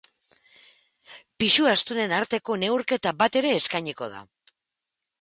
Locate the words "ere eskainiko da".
3.45-4.29